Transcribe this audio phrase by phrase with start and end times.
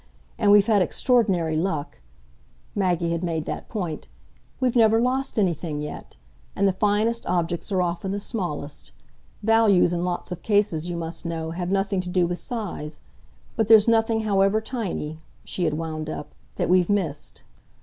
[0.39, 1.99] And we've had extraordinary luck"
[2.73, 4.07] Maggie had made that point;
[4.59, 6.15] "we've never lost anything yet.
[6.55, 8.93] And the finest objects are often the smallest.
[9.43, 13.01] Values, in lots of cases, you must know, have nothing to do with size.
[13.55, 17.43] But there's nothing, however tiny," she had wound up, "that we've missed."